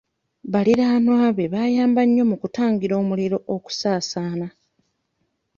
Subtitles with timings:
[0.53, 4.47] Baliraanwa be baayamba nnyo mu kutangira omuliro okusaasaana.